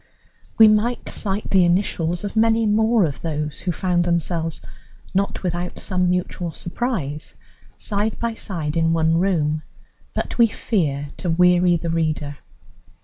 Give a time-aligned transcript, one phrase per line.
[0.57, 4.59] We might cite the initials of many more of those who found themselves,
[5.13, 7.35] not without some mutual surprise,
[7.77, 9.61] side by side in one room.
[10.15, 12.39] But we fear to weary the reader.